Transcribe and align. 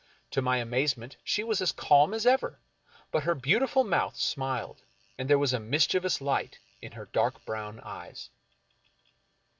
To 0.31 0.41
my 0.41 0.57
amaze 0.57 0.97
ment 0.97 1.15
she 1.23 1.43
was 1.43 1.61
as 1.61 1.71
calm 1.71 2.15
as 2.15 2.25
ever, 2.25 2.59
but 3.11 3.21
her 3.21 3.35
beautiful 3.35 3.83
mouth 3.83 4.15
smiled, 4.15 4.81
and 5.15 5.29
there 5.29 5.37
was 5.37 5.53
a 5.53 5.59
mischievous 5.59 6.19
light 6.19 6.57
in 6.81 6.93
her 6.93 7.05
dark 7.05 7.45
brown 7.45 7.79
eyes. 7.81 8.31